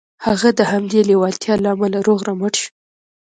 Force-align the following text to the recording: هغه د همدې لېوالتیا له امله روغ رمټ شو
هغه 0.25 0.49
د 0.59 0.61
همدې 0.71 0.99
لېوالتیا 1.09 1.53
له 1.63 1.69
امله 1.75 1.99
روغ 2.07 2.19
رمټ 2.27 2.53
شو 2.61 2.69